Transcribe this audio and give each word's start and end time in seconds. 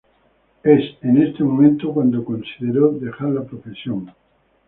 En 0.63 0.79
es 1.21 1.29
este 1.29 1.43
momento 1.43 1.93
cuando 1.93 2.25
consideró 2.25 2.91
dejar 2.93 3.29
la 3.29 3.43
profesión. 3.43 4.11